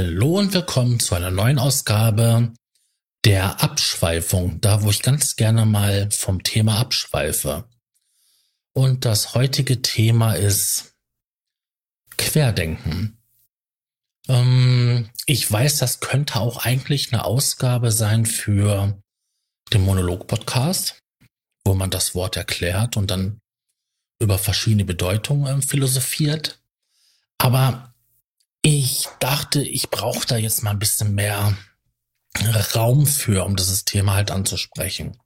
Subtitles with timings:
[0.00, 2.52] Hallo und willkommen zu einer neuen Ausgabe
[3.24, 7.68] der Abschweifung, da wo ich ganz gerne mal vom Thema abschweife.
[8.74, 10.94] Und das heutige Thema ist
[12.16, 13.18] Querdenken.
[14.28, 19.02] Ähm, ich weiß, das könnte auch eigentlich eine Ausgabe sein für
[19.72, 21.02] den Monolog-Podcast,
[21.64, 23.40] wo man das Wort erklärt und dann
[24.20, 26.62] über verschiedene Bedeutungen philosophiert.
[27.38, 27.87] Aber
[28.62, 31.56] ich dachte, ich brauche da jetzt mal ein bisschen mehr
[32.74, 35.16] Raum für, um dieses Thema halt anzusprechen.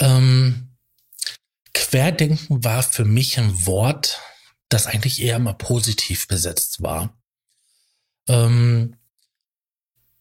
[0.00, 0.76] Ähm,
[1.74, 4.20] Querdenken war für mich ein Wort,
[4.68, 7.18] das eigentlich eher mal positiv besetzt war.
[8.28, 8.96] Ähm,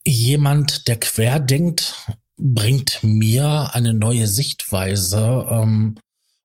[0.06, 1.96] jemand, der querdenkt,
[2.38, 6.00] bringt mir eine neue Sichtweise ähm,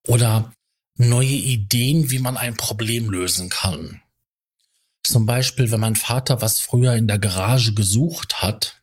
[0.07, 0.53] oder
[0.97, 4.02] neue Ideen, wie man ein Problem lösen kann.
[5.05, 8.83] Zum Beispiel, wenn mein Vater was früher in der Garage gesucht hat,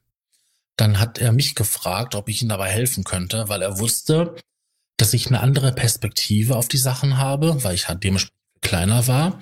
[0.76, 4.36] dann hat er mich gefragt, ob ich ihm dabei helfen könnte, weil er wusste,
[4.98, 9.42] dass ich eine andere Perspektive auf die Sachen habe, weil ich halt dementsprechend kleiner war.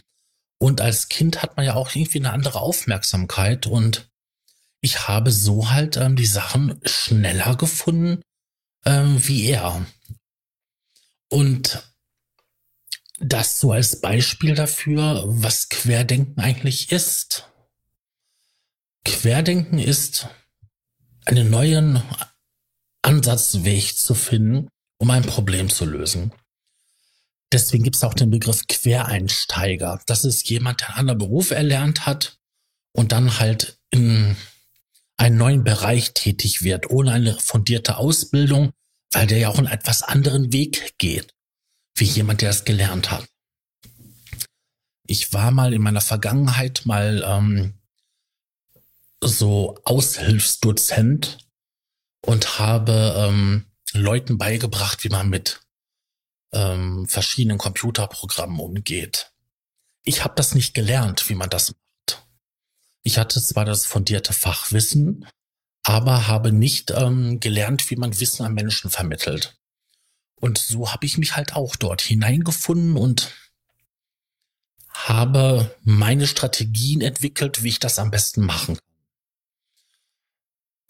[0.60, 4.10] Und als Kind hat man ja auch irgendwie eine andere Aufmerksamkeit und
[4.82, 8.22] ich habe so halt ähm, die Sachen schneller gefunden
[8.86, 9.86] ähm, wie er.
[11.30, 11.84] Und
[13.20, 17.50] das so als Beispiel dafür, was Querdenken eigentlich ist.
[19.04, 20.28] Querdenken ist,
[21.26, 22.02] einen neuen
[23.02, 26.32] Ansatzweg zu finden, um ein Problem zu lösen.
[27.52, 30.02] Deswegen gibt es auch den Begriff Quereinsteiger.
[30.06, 32.38] Das ist jemand, der einen anderen Beruf erlernt hat
[32.92, 34.36] und dann halt in
[35.16, 38.72] einen neuen Bereich tätig wird, ohne eine fundierte Ausbildung,
[39.12, 41.37] weil der ja auch einen etwas anderen Weg geht
[41.98, 43.28] wie jemand, der es gelernt hat.
[45.06, 47.74] Ich war mal in meiner Vergangenheit mal ähm,
[49.22, 51.40] so Aushilfsdozent
[52.22, 55.62] und habe ähm, Leuten beigebracht, wie man mit
[56.54, 59.32] ähm, verschiedenen Computerprogrammen umgeht.
[60.04, 62.28] Ich habe das nicht gelernt, wie man das macht.
[63.04, 65.26] Ich hatte zwar das fundierte Fachwissen,
[65.84, 69.58] aber habe nicht ähm, gelernt, wie man Wissen an Menschen vermittelt.
[70.40, 73.34] Und so habe ich mich halt auch dort hineingefunden und
[74.94, 78.84] habe meine Strategien entwickelt, wie ich das am besten machen kann.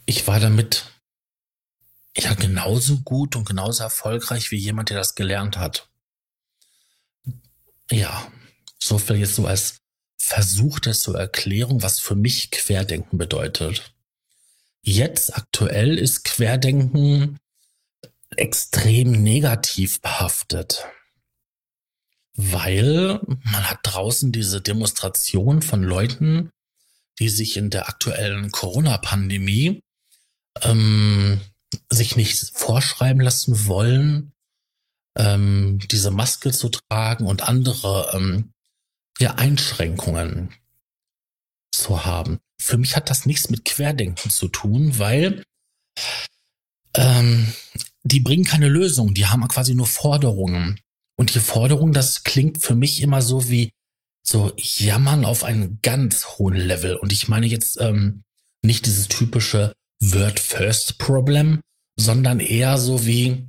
[0.05, 0.85] Ich war damit
[2.15, 5.89] ja genauso gut und genauso erfolgreich wie jemand, der das gelernt hat.
[7.91, 8.31] Ja,
[8.79, 9.77] so viel jetzt so als
[10.17, 13.93] Versuch der zur Erklärung, was für mich Querdenken bedeutet.
[14.81, 17.37] Jetzt aktuell ist Querdenken
[18.35, 20.85] extrem negativ behaftet.
[22.33, 26.51] Weil man hat draußen diese Demonstration von Leuten,
[27.19, 29.81] die sich in der aktuellen Corona-Pandemie
[30.61, 31.41] ähm,
[31.89, 34.33] sich nicht vorschreiben lassen wollen,
[35.17, 38.53] ähm, diese Maske zu tragen und andere ähm,
[39.19, 40.53] ja, Einschränkungen
[41.71, 42.39] zu haben.
[42.59, 45.43] Für mich hat das nichts mit Querdenken zu tun, weil
[46.97, 47.53] ähm,
[48.03, 50.79] die bringen keine Lösung, die haben quasi nur Forderungen.
[51.15, 53.71] Und die Forderung, das klingt für mich immer so wie
[54.23, 56.95] so jammern auf einem ganz hohen Level.
[56.95, 58.23] Und ich meine jetzt ähm,
[58.61, 61.61] nicht dieses typische Word First Problem,
[61.97, 63.47] sondern eher so wie,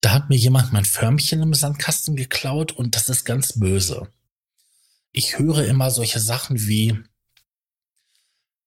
[0.00, 4.08] da hat mir jemand mein Förmchen im Sandkasten geklaut und das ist ganz böse.
[5.12, 6.98] Ich höre immer solche Sachen wie,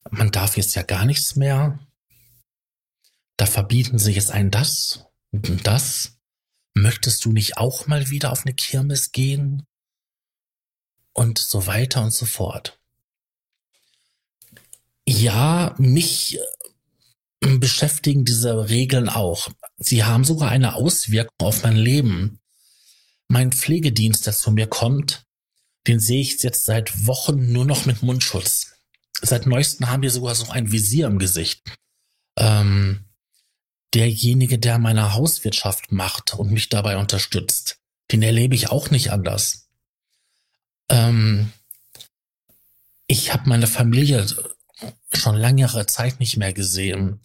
[0.09, 1.79] man darf jetzt ja gar nichts mehr,
[3.37, 6.17] da verbieten sie jetzt ein das und das.
[6.73, 9.65] Möchtest du nicht auch mal wieder auf eine Kirmes gehen?
[11.13, 12.79] Und so weiter und so fort.
[15.07, 16.37] Ja, mich
[17.41, 19.49] äh, beschäftigen diese Regeln auch.
[19.77, 22.41] Sie haben sogar eine Auswirkung auf mein Leben.
[23.27, 25.25] Mein Pflegedienst, der zu mir kommt,
[25.87, 28.73] den sehe ich jetzt seit Wochen nur noch mit Mundschutz.
[29.21, 31.63] Seit neuestem haben wir sogar so ein Visier im Gesicht.
[32.37, 33.05] Ähm,
[33.95, 37.79] derjenige, der meine Hauswirtschaft macht und mich dabei unterstützt.
[38.11, 39.69] Den erlebe ich auch nicht anders.
[40.89, 41.51] Ähm,
[43.07, 44.27] ich habe meine Familie
[45.13, 47.21] schon längere Zeit nicht mehr gesehen,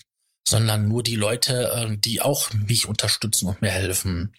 [0.46, 4.34] sondern nur die Leute, äh, die auch mich unterstützen und mir helfen.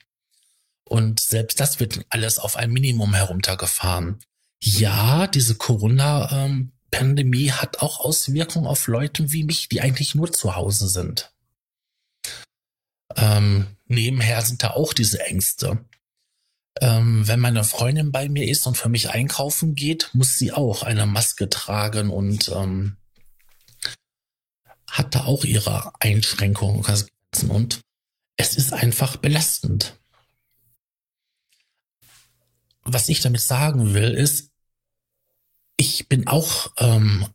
[0.86, 4.20] Und selbst das wird alles auf ein Minimum heruntergefahren.
[4.60, 10.88] Ja, diese Corona-Pandemie hat auch Auswirkungen auf Leute wie mich, die eigentlich nur zu Hause
[10.88, 11.32] sind.
[13.18, 15.86] Ähm, nebenher sind da auch diese Ängste.
[16.80, 20.84] Ähm, wenn meine Freundin bei mir ist und für mich einkaufen geht, muss sie auch
[20.84, 22.98] eine Maske tragen und ähm,
[24.90, 26.84] hat da auch ihre Einschränkungen
[27.50, 27.82] und
[28.38, 29.98] es ist einfach belastend.
[32.84, 34.50] Was ich damit sagen will, ist,
[35.78, 37.28] ich bin auch ähm,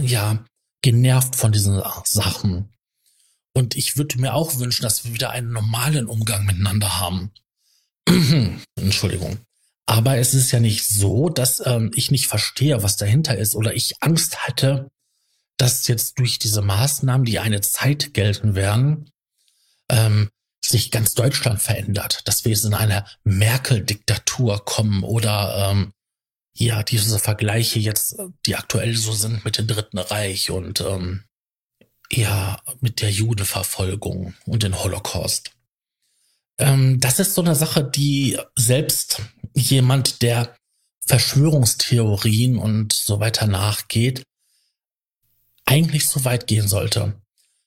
[0.00, 0.44] ja
[0.82, 2.72] genervt von diesen Sachen.
[3.52, 7.32] Und ich würde mir auch wünschen, dass wir wieder einen normalen Umgang miteinander haben.
[8.76, 9.38] Entschuldigung.
[9.86, 13.74] Aber es ist ja nicht so, dass ähm, ich nicht verstehe, was dahinter ist oder
[13.74, 14.88] ich Angst hatte,
[15.56, 19.10] dass jetzt durch diese Maßnahmen, die eine Zeit gelten werden,
[19.88, 20.30] ähm,
[20.64, 25.92] sich ganz Deutschland verändert, dass wir jetzt in eine Merkel-Diktatur kommen oder ähm,
[26.54, 31.24] ja, diese Vergleiche jetzt, die aktuell so sind mit dem Dritten Reich und ähm,
[32.12, 35.52] ja, mit der Judenverfolgung und den Holocaust.
[36.58, 39.22] Ähm, das ist so eine Sache, die selbst
[39.54, 40.54] jemand, der
[41.06, 44.22] Verschwörungstheorien und so weiter nachgeht,
[45.64, 47.20] eigentlich so weit gehen sollte.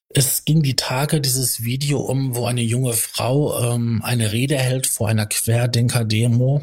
[0.09, 4.85] Es ging die Tage dieses Video um, wo eine junge Frau ähm, eine Rede hält
[4.85, 6.61] vor einer Querdenker-Demo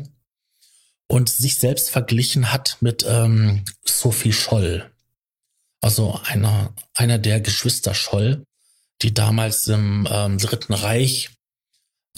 [1.08, 4.89] und sich selbst verglichen hat mit ähm, Sophie Scholl.
[5.80, 8.44] Also einer, einer der Geschwister Scholl,
[9.02, 11.30] die damals im ähm, Dritten Reich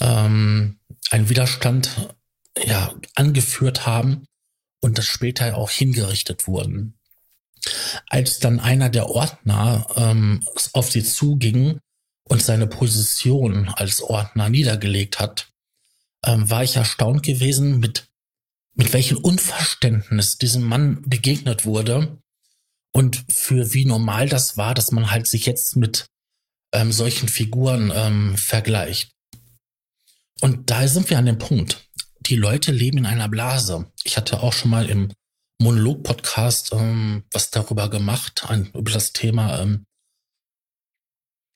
[0.01, 0.79] ähm,
[1.09, 2.13] einen Widerstand
[2.57, 4.25] ja, angeführt haben
[4.81, 6.99] und das später auch hingerichtet wurden.
[8.09, 11.79] Als dann einer der Ordner ähm, auf sie zuging
[12.25, 15.47] und seine Position als Ordner niedergelegt hat,
[16.25, 18.07] ähm, war ich erstaunt gewesen, mit,
[18.73, 22.17] mit welchem Unverständnis diesem Mann begegnet wurde
[22.93, 26.05] und für wie normal das war, dass man halt sich jetzt mit
[26.73, 29.11] ähm, solchen Figuren ähm, vergleicht.
[30.41, 31.89] Und da sind wir an dem Punkt.
[32.21, 33.91] Die Leute leben in einer Blase.
[34.03, 35.11] Ich hatte auch schon mal im
[35.61, 39.85] Monolog-Podcast ähm, was darüber gemacht, ein, über das Thema ähm,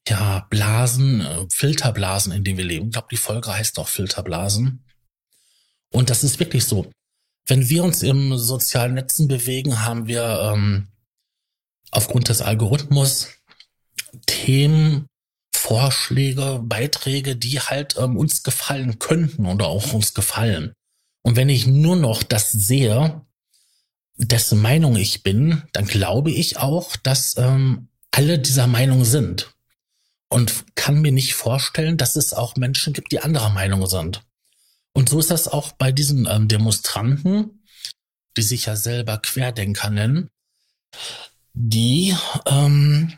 [0.07, 2.87] ja, Blasen, äh, Filterblasen, in denen wir leben.
[2.87, 4.85] Ich glaube, die Folge heißt auch Filterblasen.
[5.91, 6.89] Und das ist wirklich so.
[7.47, 10.87] Wenn wir uns im sozialen Netzen bewegen, haben wir ähm,
[11.91, 13.29] aufgrund des Algorithmus
[14.25, 15.07] Themen,
[15.55, 20.73] Vorschläge, Beiträge, die halt ähm, uns gefallen könnten oder auch uns gefallen.
[21.23, 23.21] Und wenn ich nur noch das sehe,
[24.17, 29.53] dessen Meinung ich bin, dann glaube ich auch, dass ähm, alle dieser Meinung sind.
[30.29, 34.23] Und kann mir nicht vorstellen, dass es auch Menschen gibt, die anderer Meinung sind.
[34.93, 37.63] Und so ist das auch bei diesen ähm, Demonstranten,
[38.35, 40.29] die sich ja selber Querdenker nennen,
[41.59, 42.15] die
[42.45, 43.13] ähm,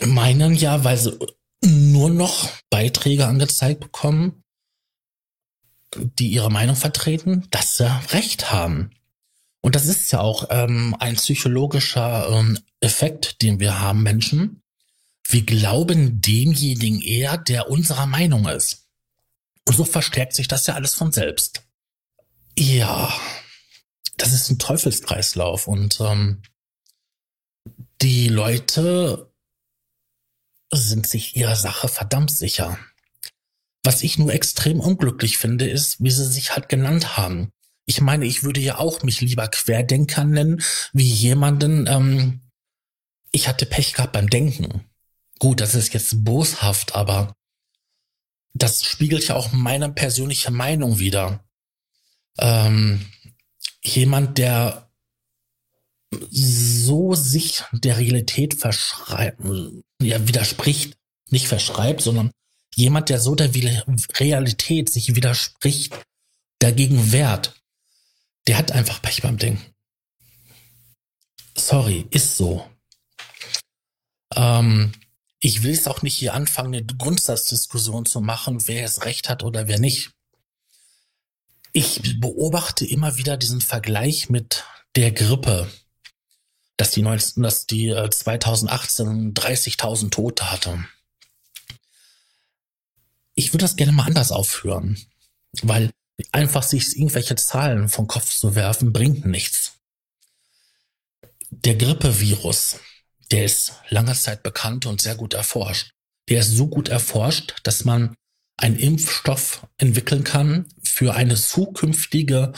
[0.00, 1.18] meinen ja, weil sie
[1.62, 4.42] nur noch Beiträge angezeigt bekommen,
[5.94, 8.90] die ihre Meinung vertreten, dass sie Recht haben.
[9.60, 14.62] Und das ist ja auch ähm, ein psychologischer ähm, Effekt, den wir haben, Menschen.
[15.28, 18.88] Wir glauben demjenigen eher, der unserer Meinung ist.
[19.68, 21.62] Und so verstärkt sich das ja alles von selbst.
[22.58, 23.12] Ja,
[24.16, 26.42] das ist ein Teufelskreislauf und ähm,
[28.02, 29.32] die Leute
[30.72, 32.78] sind sich ihrer Sache verdammt sicher.
[33.84, 37.52] Was ich nur extrem unglücklich finde, ist, wie sie sich halt genannt haben.
[37.84, 42.40] Ich meine, ich würde ja auch mich lieber Querdenker nennen, wie jemanden, ähm,
[43.30, 44.84] ich hatte Pech gehabt beim Denken.
[45.38, 47.34] Gut, das ist jetzt boshaft, aber
[48.54, 51.44] das spiegelt ja auch meine persönliche Meinung wider.
[52.38, 53.06] Ähm,
[53.82, 54.91] jemand, der
[56.30, 59.40] so sich der Realität verschreibt,
[60.00, 60.96] ja, widerspricht,
[61.30, 62.30] nicht verschreibt, sondern
[62.74, 65.94] jemand, der so der Realität sich widerspricht,
[66.58, 67.54] dagegen wehrt,
[68.46, 69.64] der hat einfach Pech beim Denken.
[71.56, 72.66] Sorry, ist so.
[74.34, 74.92] Ähm,
[75.40, 79.42] ich will es auch nicht hier anfangen, eine Grundsatzdiskussion zu machen, wer es recht hat
[79.42, 80.12] oder wer nicht.
[81.72, 84.64] Ich beobachte immer wieder diesen Vergleich mit
[84.94, 85.70] der Grippe,
[86.76, 90.84] dass die, 19, dass die 2018 äh, 30.000 Tote hatte.
[93.34, 94.98] Ich würde das gerne mal anders aufführen,
[95.62, 95.90] weil
[96.32, 99.72] einfach sich irgendwelche Zahlen vom Kopf zu werfen, bringt nichts.
[101.50, 102.76] Der Grippevirus,
[103.30, 105.92] der ist lange Zeit bekannt und sehr gut erforscht.
[106.28, 108.14] Der ist so gut erforscht, dass man
[108.56, 112.52] einen Impfstoff entwickeln kann für eine zukünftige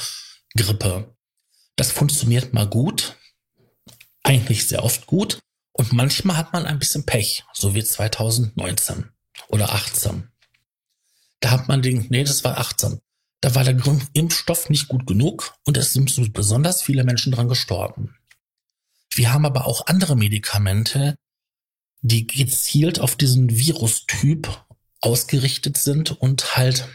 [0.56, 1.16] Grippe.
[1.76, 3.16] Das funktioniert mal gut,
[4.24, 5.38] eigentlich sehr oft gut
[5.72, 9.10] und manchmal hat man ein bisschen Pech, so wie 2019
[9.48, 10.28] oder 18.
[11.40, 13.00] Da hat man den, nee, das war 18.
[13.40, 13.76] Da war der
[14.14, 18.16] Impfstoff nicht gut genug und es sind besonders viele Menschen dran gestorben.
[19.12, 21.16] Wir haben aber auch andere Medikamente,
[22.00, 24.64] die gezielt auf diesen Virustyp
[25.00, 26.88] ausgerichtet sind und halt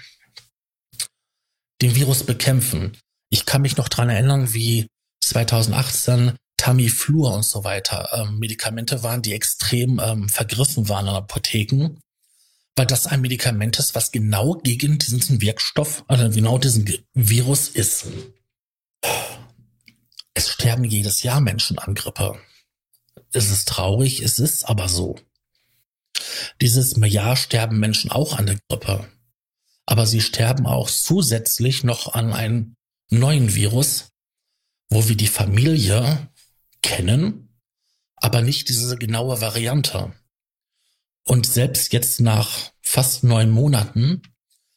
[1.82, 2.98] den Virus bekämpfen.
[3.30, 4.88] Ich kann mich noch dran erinnern, wie
[5.24, 11.98] 2018 Tamiflur und so weiter ähm, Medikamente waren, die extrem ähm, vergriffen waren in Apotheken,
[12.76, 18.08] weil das ein Medikament ist, was genau gegen diesen Wirkstoff, also genau diesen Virus ist.
[20.34, 22.38] Es sterben jedes Jahr Menschen an Grippe.
[23.32, 25.18] Es ist traurig, es ist aber so.
[26.60, 29.10] Dieses Jahr sterben Menschen auch an der Grippe.
[29.86, 32.76] Aber sie sterben auch zusätzlich noch an einem
[33.10, 34.10] neuen Virus,
[34.90, 36.30] wo wir die Familie
[36.82, 37.50] kennen,
[38.16, 40.14] aber nicht diese genaue Variante.
[41.24, 44.22] Und selbst jetzt nach fast neun Monaten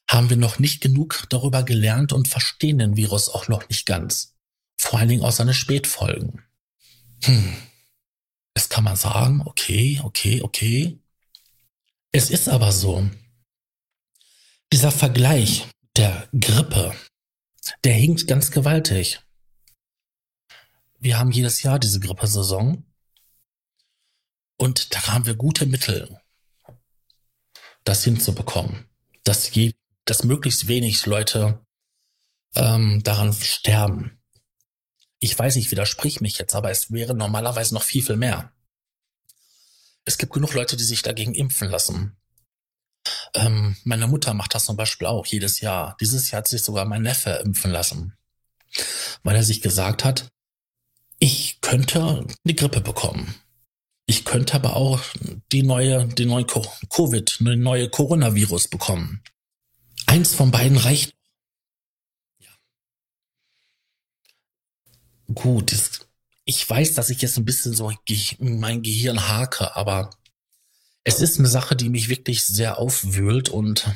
[0.09, 4.35] haben wir noch nicht genug darüber gelernt und verstehen den Virus auch noch nicht ganz.
[4.77, 6.43] Vor allen Dingen aus seinen Spätfolgen.
[7.25, 7.57] Hm.
[8.55, 10.99] Es kann man sagen, okay, okay, okay.
[12.11, 13.09] Es ist aber so.
[14.73, 15.67] Dieser Vergleich
[15.97, 16.95] der Grippe,
[17.85, 19.21] der hinkt ganz gewaltig
[21.03, 22.87] wir haben jedes Jahr diese Grippesaison.
[24.57, 26.21] Und da haben wir gute Mittel,
[27.83, 28.89] das hinzubekommen.
[29.25, 31.65] Dass, je, dass möglichst wenig Leute
[32.55, 34.21] ähm, daran sterben.
[35.19, 38.53] Ich weiß, ich widersprich mich jetzt, aber es wäre normalerweise noch viel, viel mehr.
[40.05, 42.17] Es gibt genug Leute, die sich dagegen impfen lassen.
[43.35, 45.97] Ähm, meine Mutter macht das zum Beispiel auch jedes Jahr.
[46.01, 48.17] Dieses Jahr hat sich sogar mein Neffe impfen lassen,
[49.25, 50.32] weil er sich gesagt hat,
[51.23, 53.33] ich könnte eine Grippe bekommen.
[54.07, 55.01] Ich könnte aber auch
[55.53, 59.23] die neue, die neue Covid, eine neue Coronavirus bekommen.
[60.07, 61.15] Eins von beiden reicht.
[62.41, 62.49] Ja.
[65.33, 65.73] Gut,
[66.45, 67.93] ich weiß, dass ich jetzt ein bisschen so
[68.41, 70.11] mein Gehirn hake, aber
[71.05, 73.95] es ist eine Sache, die mich wirklich sehr aufwühlt und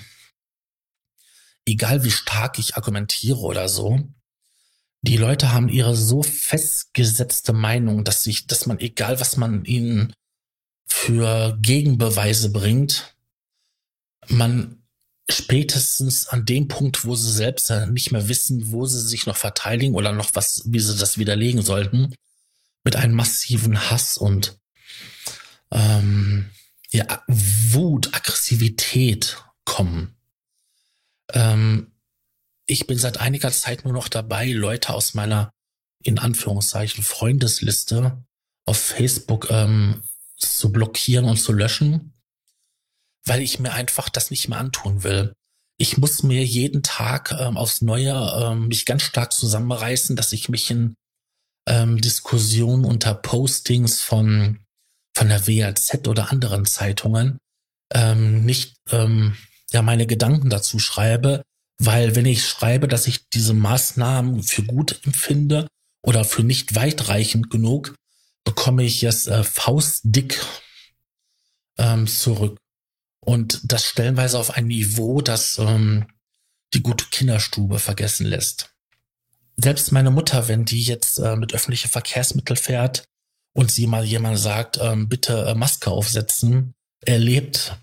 [1.67, 4.15] egal wie stark ich argumentiere oder so,
[5.07, 10.13] die Leute haben ihre so festgesetzte Meinung, dass sich, dass man, egal was man ihnen
[10.87, 13.17] für Gegenbeweise bringt,
[14.29, 14.83] man
[15.29, 19.95] spätestens an dem Punkt, wo sie selbst nicht mehr wissen, wo sie sich noch verteidigen
[19.95, 22.15] oder noch was, wie sie das widerlegen sollten,
[22.85, 24.59] mit einem massiven Hass und
[25.73, 26.51] ähm,
[26.91, 30.17] ja, Wut, Aggressivität kommen.
[31.33, 31.93] Ähm,
[32.67, 35.53] ich bin seit einiger Zeit nur noch dabei, Leute aus meiner,
[36.03, 38.25] in Anführungszeichen, Freundesliste
[38.67, 40.03] auf Facebook ähm,
[40.37, 42.13] zu blockieren und zu löschen,
[43.25, 45.33] weil ich mir einfach das nicht mehr antun will.
[45.79, 50.49] Ich muss mir jeden Tag ähm, aufs Neue ähm, mich ganz stark zusammenreißen, dass ich
[50.49, 50.95] mich in
[51.69, 54.61] ähm, Diskussionen unter Postings von,
[55.17, 57.39] von der WAZ oder anderen Zeitungen
[57.93, 59.37] ähm, nicht ähm,
[59.71, 61.43] ja meine Gedanken dazu schreibe,
[61.79, 65.67] weil wenn ich schreibe, dass ich diese Maßnahmen für gut empfinde
[66.03, 67.95] oder für nicht weitreichend genug,
[68.45, 70.41] bekomme ich es äh, faustdick
[71.79, 72.59] ähm, zurück.
[73.21, 76.07] Und das stellenweise auf ein Niveau, das ähm,
[76.75, 78.71] die gute Kinderstube vergessen lässt.
[79.57, 83.05] Selbst meine Mutter, wenn die jetzt äh, mit öffentlichen Verkehrsmitteln fährt
[83.53, 87.77] und sie mal jemand sagt, ähm, bitte äh, Maske aufsetzen, erlebt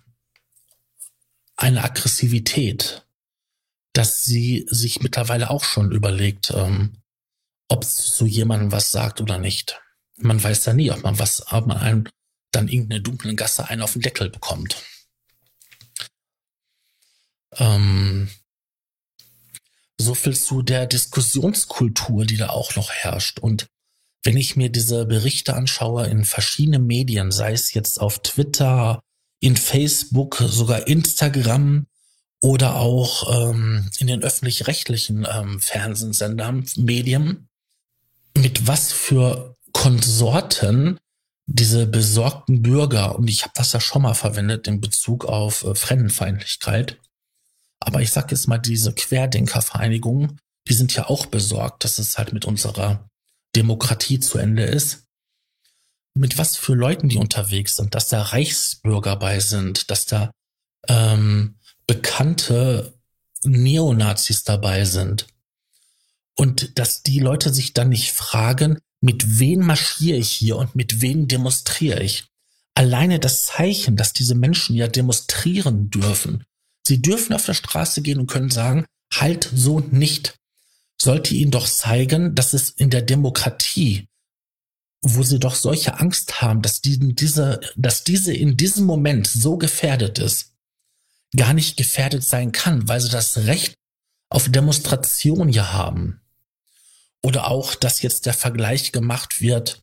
[1.56, 3.03] eine Aggressivität
[3.94, 6.98] dass sie sich mittlerweile auch schon überlegt, ähm,
[7.70, 9.82] ob zu jemandem was sagt oder nicht.
[10.18, 12.08] Man weiß ja nie, ob man was, ob man einem
[12.52, 14.84] dann irgendeine dunkle Gasse einen auf den Deckel bekommt.
[17.58, 18.30] Ähm,
[19.98, 23.40] so viel zu der Diskussionskultur, die da auch noch herrscht.
[23.40, 23.68] Und
[24.24, 29.02] wenn ich mir diese Berichte anschaue in verschiedenen Medien, sei es jetzt auf Twitter,
[29.40, 31.86] in Facebook, sogar Instagram,
[32.44, 37.48] oder auch ähm, in den öffentlich-rechtlichen ähm, Fernsehsendern, Medien,
[38.36, 41.00] mit was für Konsorten
[41.46, 45.74] diese besorgten Bürger, und ich habe das ja schon mal verwendet in Bezug auf äh,
[45.74, 47.00] Fremdenfeindlichkeit,
[47.80, 52.34] aber ich sage jetzt mal, diese Querdenkervereinigungen, die sind ja auch besorgt, dass es halt
[52.34, 53.08] mit unserer
[53.56, 55.06] Demokratie zu Ende ist.
[56.14, 60.32] Mit was für Leuten die unterwegs sind, dass da Reichsbürger bei sind, dass da
[60.90, 61.56] ähm,
[61.88, 62.94] bekannte
[63.44, 65.28] Neonazis dabei sind.
[66.36, 71.02] Und dass die Leute sich dann nicht fragen, mit wem marschiere ich hier und mit
[71.02, 72.26] wem demonstriere ich.
[72.74, 76.44] Alleine das Zeichen, dass diese Menschen ja demonstrieren dürfen.
[76.88, 80.36] Sie dürfen auf der Straße gehen und können sagen, halt so nicht.
[81.00, 84.08] Sollte ihnen doch zeigen, dass es in der Demokratie,
[85.02, 89.58] wo sie doch solche Angst haben, dass die, diese, dass diese in diesem Moment so
[89.58, 90.53] gefährdet ist,
[91.36, 93.76] gar nicht gefährdet sein kann, weil sie das Recht
[94.30, 96.22] auf Demonstration ja haben.
[97.22, 99.82] Oder auch, dass jetzt der Vergleich gemacht wird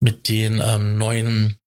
[0.00, 1.58] mit den ähm, neuen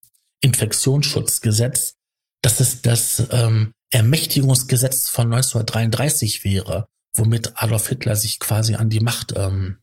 [0.41, 1.95] Infektionsschutzgesetz,
[2.41, 9.01] dass es das ähm, Ermächtigungsgesetz von 1933 wäre, womit Adolf Hitler sich quasi an die
[9.01, 9.79] Macht ähm,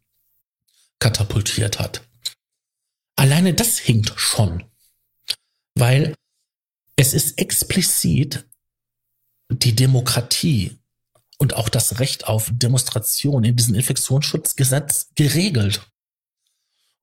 [0.98, 2.02] katapultiert hat.
[3.16, 4.64] Alleine das hinkt schon,
[5.74, 6.14] weil
[6.96, 8.46] es ist explizit
[9.48, 10.76] die Demokratie
[11.38, 15.86] und auch das Recht auf Demonstration in diesem Infektionsschutzgesetz geregelt.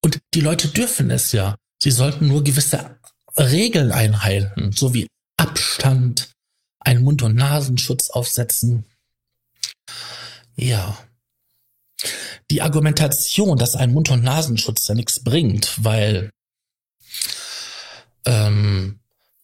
[0.02, 1.56] Und die Leute dürfen es ja.
[1.82, 3.00] Sie sollten nur gewisse
[3.38, 5.08] Regeln einhalten, so wie
[5.38, 6.32] Abstand,
[6.80, 8.86] einen Mund- und Nasenschutz aufsetzen.
[10.56, 10.98] Ja.
[12.52, 16.30] Die Argumentation, dass ein Mund- und Nasenschutz ja nichts bringt, weil
[18.26, 19.00] ähm,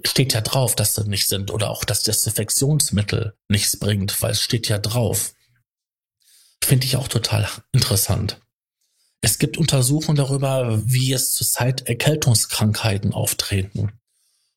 [0.06, 4.42] steht ja drauf, dass sie nicht sind oder auch das Desinfektionsmittel nichts bringt, weil es
[4.42, 5.34] steht ja drauf.
[6.64, 8.40] Finde ich auch total interessant.
[9.22, 13.92] Es gibt Untersuchungen darüber, wie es zurzeit Erkältungskrankheiten auftreten.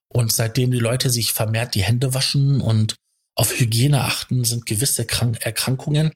[0.09, 2.95] Und seitdem die Leute sich vermehrt die Hände waschen und
[3.35, 6.13] auf Hygiene achten, sind gewisse Krank Erkrankungen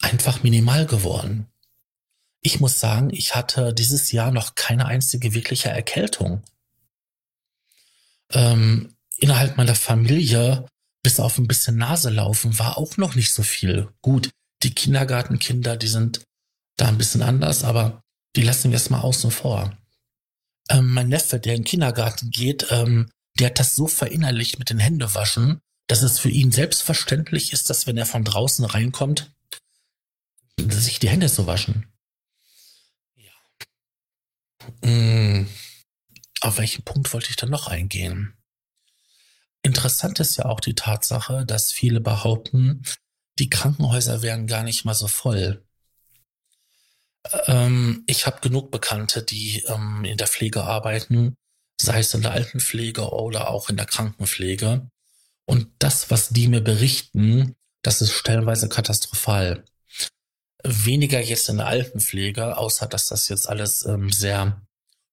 [0.00, 1.46] einfach minimal geworden.
[2.42, 6.42] Ich muss sagen, ich hatte dieses Jahr noch keine einzige wirkliche Erkältung
[8.34, 10.66] ähm, innerhalb meiner Familie
[11.02, 13.88] bis auf ein bisschen Nase laufen war auch noch nicht so viel.
[14.02, 14.30] Gut,
[14.62, 16.22] die Kindergartenkinder, die sind
[16.76, 18.02] da ein bisschen anders, aber
[18.36, 19.76] die lassen wir erstmal außen vor.
[20.70, 24.70] Ähm, mein Neffe, der in den Kindergarten geht, ähm, der hat das so verinnerlicht mit
[24.70, 29.32] den Händewaschen, dass es für ihn selbstverständlich ist, dass wenn er von draußen reinkommt,
[30.58, 31.92] sich die Hände zu waschen.
[33.16, 34.88] Ja.
[34.88, 35.46] Mmh.
[36.42, 38.34] Auf welchen Punkt wollte ich dann noch eingehen?
[39.62, 42.82] Interessant ist ja auch die Tatsache, dass viele behaupten,
[43.38, 45.64] die Krankenhäuser wären gar nicht mal so voll.
[47.46, 51.36] Ähm, ich habe genug Bekannte, die ähm, in der Pflege arbeiten,
[51.80, 54.88] sei es in der Altenpflege oder auch in der Krankenpflege.
[55.46, 59.64] Und das, was die mir berichten, das ist stellenweise katastrophal.
[60.64, 64.60] Weniger jetzt in der Altenpflege, außer dass das jetzt alles ähm, sehr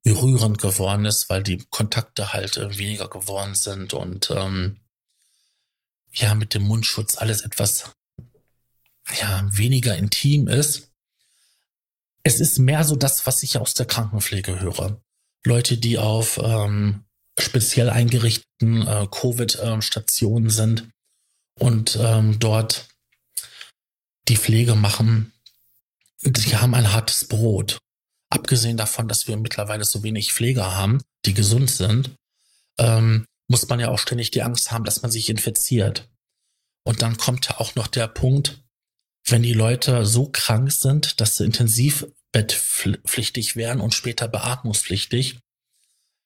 [0.10, 4.80] berührend geworden ist, weil die Kontakte halt äh, weniger geworden sind und ähm,
[6.12, 7.92] ja, mit dem Mundschutz alles etwas
[9.22, 10.90] ja, weniger intim ist.
[12.24, 15.00] Es ist mehr so das, was ich aus der Krankenpflege höre.
[15.46, 17.06] Leute, die auf ähm,
[17.38, 20.90] speziell eingerichteten äh, Covid-Stationen sind
[21.60, 22.88] und ähm, dort
[24.28, 25.34] die Pflege machen,
[26.24, 27.78] die haben ein hartes Brot.
[28.30, 32.12] Abgesehen davon, dass wir mittlerweile so wenig Pfleger haben, die gesund sind,
[32.78, 36.08] ähm, muss man ja auch ständig die Angst haben, dass man sich infiziert.
[36.84, 38.64] Und dann kommt ja auch noch der Punkt,
[39.26, 45.40] wenn die Leute so krank sind, dass sie intensivbettpflichtig werden und später beatmungspflichtig,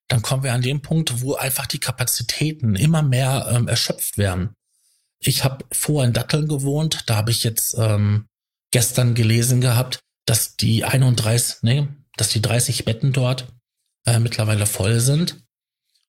[0.09, 4.53] dann kommen wir an den Punkt, wo einfach die Kapazitäten immer mehr ähm, erschöpft werden.
[5.19, 8.27] Ich habe vorher in Datteln gewohnt, da habe ich jetzt ähm,
[8.71, 13.47] gestern gelesen gehabt, dass die 31, nee, dass die 30 Betten dort
[14.05, 15.43] äh, mittlerweile voll sind.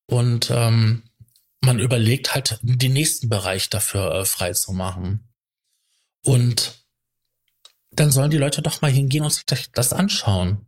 [0.06, 1.02] Und ähm,
[1.60, 5.28] man überlegt halt, den nächsten Bereich dafür äh, frei zu machen.
[6.24, 6.84] Und
[7.90, 10.66] dann sollen die Leute doch mal hingehen und sich das anschauen.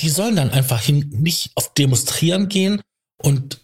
[0.00, 2.80] Die sollen dann einfach hin, nicht auf Demonstrieren gehen
[3.16, 3.60] und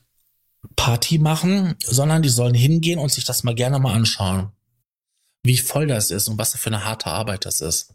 [0.75, 4.51] Party machen, sondern die sollen hingehen und sich das mal gerne mal anschauen.
[5.43, 7.94] Wie voll das ist und was für eine harte Arbeit das ist.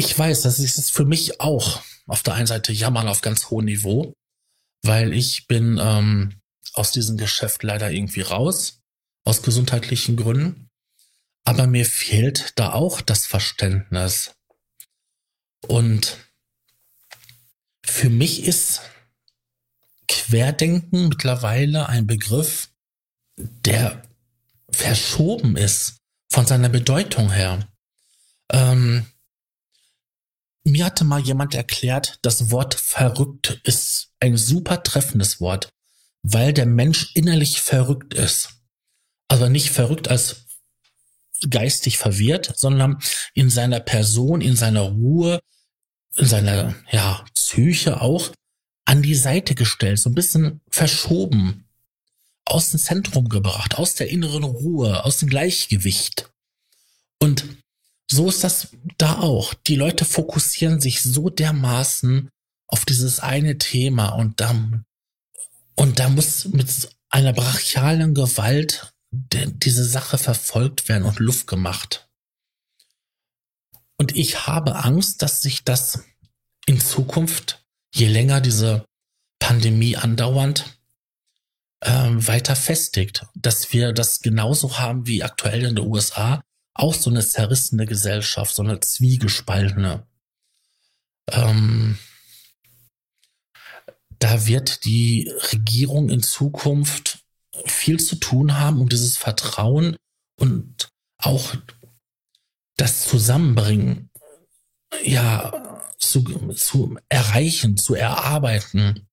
[0.00, 3.66] Ich weiß, das ist für mich auch auf der einen Seite jammern auf ganz hohem
[3.66, 4.14] Niveau,
[4.80, 6.40] weil ich bin ähm,
[6.72, 8.80] aus diesem Geschäft leider irgendwie raus,
[9.24, 10.70] aus gesundheitlichen Gründen.
[11.44, 14.32] Aber mir fehlt da auch das Verständnis.
[15.68, 16.16] Und
[17.84, 18.80] für mich ist
[20.08, 22.70] Querdenken mittlerweile ein Begriff,
[23.36, 24.00] der
[24.70, 25.98] verschoben ist
[26.30, 27.68] von seiner Bedeutung her.
[28.50, 29.04] Ähm,
[30.64, 35.70] mir hatte mal jemand erklärt, das Wort verrückt ist ein super treffendes Wort,
[36.22, 38.50] weil der Mensch innerlich verrückt ist.
[39.28, 40.46] Also nicht verrückt als
[41.48, 42.98] geistig verwirrt, sondern
[43.34, 45.40] in seiner Person, in seiner Ruhe,
[46.16, 48.30] in seiner ja, Psyche auch
[48.84, 51.68] an die Seite gestellt, so ein bisschen verschoben,
[52.44, 56.30] aus dem Zentrum gebracht, aus der inneren Ruhe, aus dem Gleichgewicht.
[57.20, 57.44] Und
[58.10, 58.68] so ist das
[58.98, 59.54] da auch.
[59.54, 62.28] Die Leute fokussieren sich so dermaßen
[62.66, 64.84] auf dieses eine Thema und dann,
[65.76, 72.08] und da muss mit einer brachialen Gewalt diese Sache verfolgt werden und Luft gemacht.
[73.96, 76.04] Und ich habe Angst, dass sich das
[76.66, 78.84] in Zukunft, je länger diese
[79.40, 80.78] Pandemie andauernd,
[81.82, 83.26] ähm, weiter festigt.
[83.34, 86.40] Dass wir das genauso haben wie aktuell in den USA,
[86.74, 90.06] auch so eine zerrissene Gesellschaft, so eine zwiegespaltene.
[91.30, 91.98] Ähm,
[94.18, 97.24] da wird die Regierung in Zukunft
[97.66, 99.96] viel zu tun haben, um dieses Vertrauen
[100.36, 101.54] und auch
[102.76, 104.10] das Zusammenbringen
[105.02, 106.22] ja zu,
[106.54, 109.08] zu erreichen, zu erarbeiten.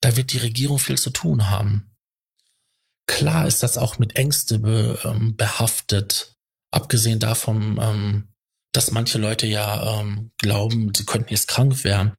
[0.00, 1.94] Da wird die Regierung viel zu tun haben.
[3.06, 6.33] Klar ist das auch mit Ängste be, ähm, behaftet,
[6.74, 8.28] abgesehen davon, ähm,
[8.72, 12.14] dass manche Leute ja ähm, glauben, sie könnten jetzt krank werden,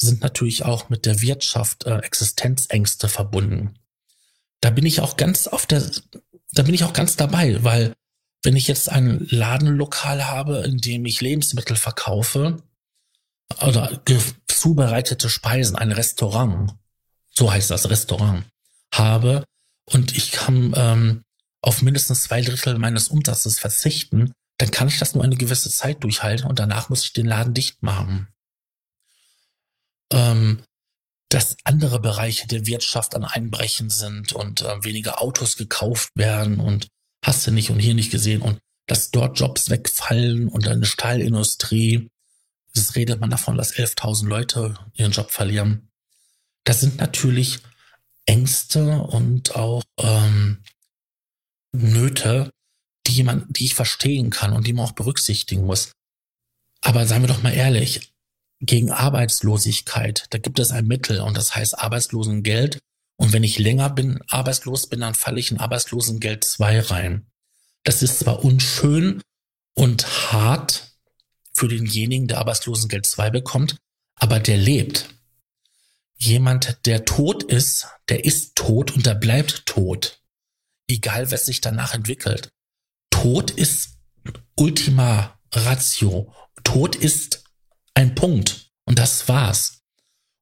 [0.00, 3.78] sind natürlich auch mit der Wirtschaft äh, Existenzängste verbunden.
[4.60, 5.82] Da bin ich auch ganz auf der,
[6.52, 7.94] da bin ich auch ganz dabei, weil
[8.42, 12.62] wenn ich jetzt ein Ladenlokal habe, in dem ich Lebensmittel verkaufe
[13.60, 14.00] oder
[14.46, 16.74] zubereitete Speisen, ein Restaurant,
[17.30, 18.44] so heißt das Restaurant,
[18.92, 19.44] habe
[19.84, 21.24] und ich kann ähm,
[21.60, 26.02] auf mindestens zwei Drittel meines Umsatzes verzichten, dann kann ich das nur eine gewisse Zeit
[26.02, 28.28] durchhalten und danach muss ich den Laden dicht machen.
[30.12, 30.62] Ähm,
[31.28, 36.88] dass andere Bereiche der Wirtschaft an Einbrechen sind und äh, weniger Autos gekauft werden und
[37.24, 42.08] hast du nicht und hier nicht gesehen und dass dort Jobs wegfallen und eine Stahlindustrie,
[42.74, 45.90] das redet man davon, dass 11.000 Leute ihren Job verlieren.
[46.64, 47.60] Das sind natürlich
[48.24, 50.62] Ängste und auch ähm,
[51.72, 52.50] Nöte,
[53.06, 55.92] die man, die ich verstehen kann und die man auch berücksichtigen muss.
[56.80, 58.12] Aber seien wir doch mal ehrlich,
[58.60, 62.78] gegen Arbeitslosigkeit, da gibt es ein Mittel und das heißt Arbeitslosengeld.
[63.16, 67.26] Und wenn ich länger bin, arbeitslos bin, dann falle ich in Arbeitslosengeld 2 rein.
[67.84, 69.22] Das ist zwar unschön
[69.74, 70.92] und hart
[71.52, 73.76] für denjenigen, der Arbeitslosengeld 2 bekommt,
[74.14, 75.08] aber der lebt.
[76.16, 80.17] Jemand, der tot ist, der ist tot und der bleibt tot.
[80.88, 82.48] Egal, was sich danach entwickelt.
[83.10, 83.98] Tod ist
[84.56, 86.34] Ultima Ratio.
[86.64, 87.44] Tod ist
[87.94, 88.70] ein Punkt.
[88.84, 89.82] Und das war's.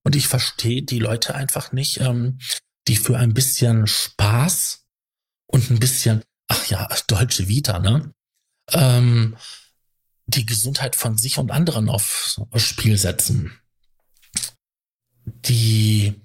[0.05, 2.39] Und ich verstehe die Leute einfach nicht, ähm,
[2.87, 4.87] die für ein bisschen Spaß
[5.47, 8.13] und ein bisschen, ach ja, deutsche Vita, ne?
[8.71, 9.37] Ähm,
[10.27, 13.59] die Gesundheit von sich und anderen aufs Spiel setzen.
[15.25, 16.21] Die,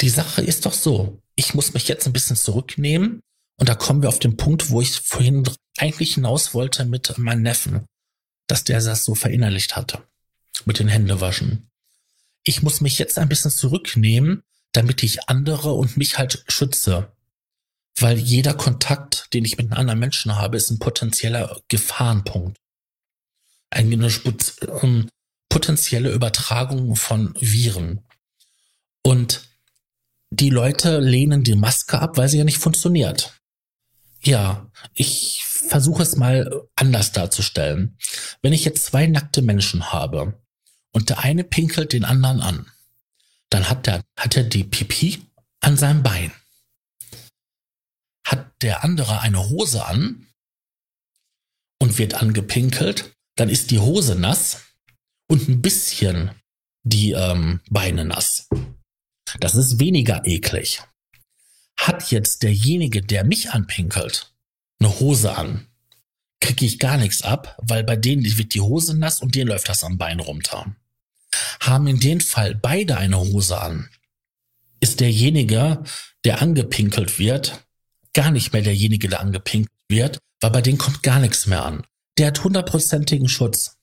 [0.00, 1.22] die Sache ist doch so.
[1.36, 3.20] Ich muss mich jetzt ein bisschen zurücknehmen
[3.56, 7.42] und da kommen wir auf den Punkt, wo ich vorhin eigentlich hinaus wollte mit meinem
[7.42, 7.86] Neffen,
[8.46, 10.02] dass der das so verinnerlicht hatte
[10.64, 11.70] mit den Händewaschen.
[12.44, 14.42] Ich muss mich jetzt ein bisschen zurücknehmen,
[14.72, 17.12] damit ich andere und mich halt schütze.
[17.96, 22.58] Weil jeder Kontakt, den ich mit einem anderen Menschen habe, ist ein potenzieller Gefahrenpunkt.
[23.70, 24.10] Eine
[24.82, 25.08] ähm,
[25.48, 28.04] potenzielle Übertragung von Viren.
[29.02, 29.48] Und
[30.34, 33.38] die Leute lehnen die Maske ab, weil sie ja nicht funktioniert.
[34.22, 37.98] Ja, ich versuche es mal anders darzustellen.
[38.42, 40.38] Wenn ich jetzt zwei nackte Menschen habe,
[40.94, 42.70] und der eine pinkelt den anderen an.
[43.50, 45.22] Dann hat der, hat er die Pipi
[45.60, 46.32] an seinem Bein.
[48.24, 50.28] Hat der andere eine Hose an
[51.80, 54.62] und wird angepinkelt, dann ist die Hose nass
[55.28, 56.30] und ein bisschen
[56.84, 58.48] die ähm, Beine nass.
[59.40, 60.82] Das ist weniger eklig.
[61.76, 64.32] Hat jetzt derjenige, der mich anpinkelt,
[64.80, 65.66] eine Hose an,
[66.40, 69.68] kriege ich gar nichts ab, weil bei denen wird die Hose nass und denen läuft
[69.68, 70.74] das am Bein runter
[71.60, 73.88] haben in dem Fall beide eine Hose an,
[74.80, 75.82] ist derjenige,
[76.24, 77.64] der angepinkelt wird,
[78.12, 81.84] gar nicht mehr derjenige, der angepinkelt wird, weil bei dem kommt gar nichts mehr an.
[82.18, 83.78] Der hat hundertprozentigen Schutz.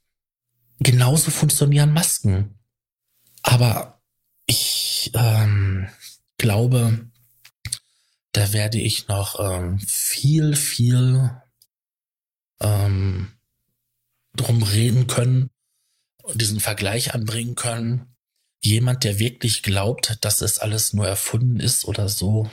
[0.80, 2.60] Genauso funktionieren Masken.
[3.42, 4.01] Aber
[5.14, 5.88] ähm,
[6.38, 7.10] glaube,
[8.32, 11.32] da werde ich noch ähm, viel, viel
[12.62, 13.32] ähm,
[14.36, 15.50] drum reden können,
[16.34, 18.16] diesen Vergleich anbringen können.
[18.64, 22.50] Jemand, der wirklich glaubt, dass es alles nur erfunden ist oder so,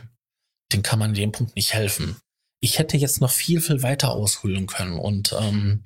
[0.73, 2.17] den kann man in dem Punkt nicht helfen.
[2.61, 5.85] Ich hätte jetzt noch viel, viel weiter ausholen können und ähm,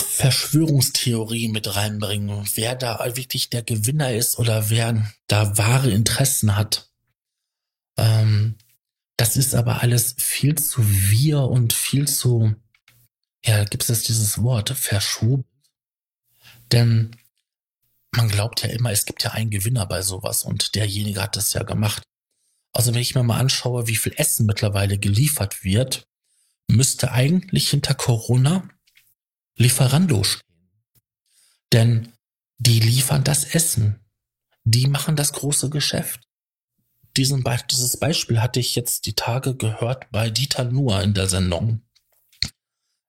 [0.00, 6.90] Verschwörungstheorie mit reinbringen, wer da wirklich der Gewinner ist oder wer da wahre Interessen hat.
[7.96, 8.56] Ähm,
[9.16, 12.54] das ist aber alles viel zu wir und viel zu
[13.44, 15.44] ja, gibt es dieses Wort, verschoben.
[16.72, 17.14] Denn
[18.10, 21.52] man glaubt ja immer, es gibt ja einen Gewinner bei sowas und derjenige hat das
[21.52, 22.02] ja gemacht.
[22.72, 26.06] Also wenn ich mir mal anschaue, wie viel Essen mittlerweile geliefert wird,
[26.68, 28.68] müsste eigentlich hinter Corona
[29.56, 30.44] Lieferando stehen.
[31.72, 32.12] Denn
[32.58, 34.00] die liefern das Essen.
[34.64, 36.20] Die machen das große Geschäft.
[37.16, 41.28] Diesen Be dieses Beispiel hatte ich jetzt die Tage gehört bei Dieter Nuhr in der
[41.28, 41.82] Sendung.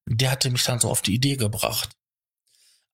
[0.07, 1.95] Der hatte mich dann so auf die Idee gebracht.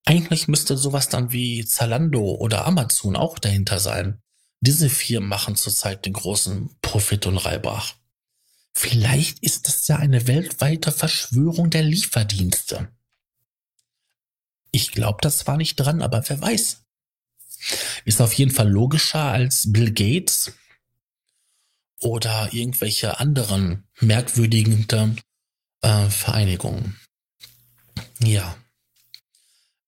[0.05, 4.21] Eigentlich müsste sowas dann wie Zalando oder Amazon auch dahinter sein.
[4.61, 7.95] Diese Firmen machen zurzeit den großen Profit und Reibach.
[8.73, 12.89] Vielleicht ist das ja eine weltweite Verschwörung der Lieferdienste.
[14.71, 16.83] Ich glaube das zwar nicht dran, aber wer weiß.
[18.05, 20.53] Ist auf jeden Fall logischer als Bill Gates
[21.99, 24.87] oder irgendwelche anderen merkwürdigen
[25.81, 26.99] äh, Vereinigungen.
[28.19, 28.55] Ja.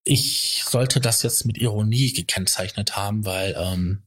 [0.04, 4.04] Ich sollte das jetzt mit Ironie gekennzeichnet haben, weil ähm,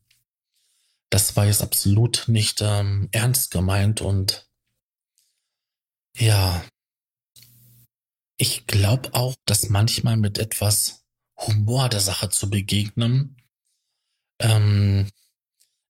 [1.10, 4.46] das war jetzt absolut nicht ähm, ernst gemeint und
[6.18, 6.64] ja,
[8.36, 11.04] ich glaube auch, dass manchmal mit etwas
[11.38, 13.36] Humor der Sache zu begegnen,
[14.38, 15.08] ähm,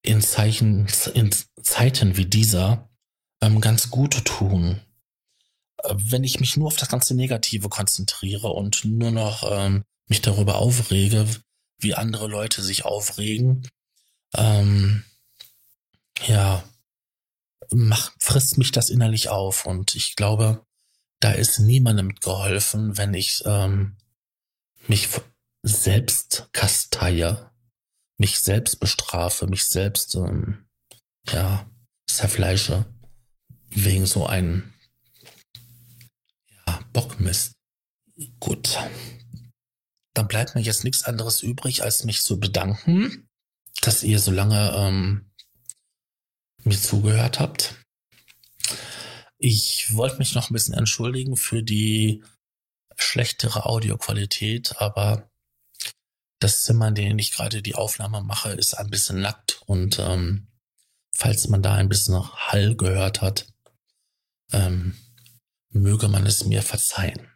[0.01, 1.31] in Zeichen, in
[1.61, 2.89] Zeiten wie dieser,
[3.41, 4.81] ähm, ganz gut tun.
[5.83, 10.21] Äh, wenn ich mich nur auf das ganze Negative konzentriere und nur noch ähm, mich
[10.21, 11.27] darüber aufrege,
[11.79, 13.67] wie andere Leute sich aufregen,
[14.35, 15.03] ähm,
[16.25, 16.63] ja,
[17.71, 19.65] mach, frisst mich das innerlich auf.
[19.65, 20.65] Und ich glaube,
[21.19, 23.97] da ist niemandem geholfen, wenn ich ähm,
[24.87, 25.09] mich
[25.63, 27.51] selbst kasteie,
[28.17, 30.65] mich selbst bestrafe, mich selbst, ähm,
[31.27, 31.69] ja,
[32.07, 32.85] zerfleische,
[33.69, 34.73] wegen so einem,
[36.65, 37.53] ja, Bockmist.
[38.39, 38.77] Gut.
[40.13, 43.27] Dann bleibt mir jetzt nichts anderes übrig, als mich zu bedanken,
[43.81, 45.31] dass ihr so lange ähm,
[46.63, 47.75] mir zugehört habt.
[49.39, 52.23] Ich wollte mich noch ein bisschen entschuldigen für die
[52.95, 55.29] schlechtere Audioqualität, aber
[56.39, 60.47] das Zimmer, in dem ich gerade die Aufnahme mache, ist ein bisschen nackt und ähm,
[61.13, 63.47] falls man da ein bisschen Hall gehört hat,
[64.51, 64.97] ähm,
[65.69, 67.31] möge man es mir verzeihen.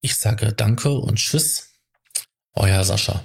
[0.00, 1.70] Ich sage Danke und Tschüss,
[2.54, 3.24] euer Sascha.